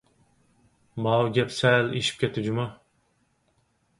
ماۋۇ 1.07 1.27
گەپ 1.35 1.51
سەل 1.57 1.93
ئېشىپ 1.99 2.19
كەتتى 2.23 2.45
جۇمۇ! 2.47 2.65